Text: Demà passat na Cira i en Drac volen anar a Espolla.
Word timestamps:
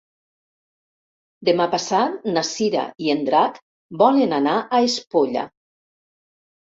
Demà 1.49 1.67
passat 1.75 2.25
na 2.37 2.43
Cira 2.53 2.87
i 3.09 3.13
en 3.17 3.21
Drac 3.29 3.61
volen 4.03 4.35
anar 4.39 4.57
a 4.59 4.81
Espolla. 4.91 5.45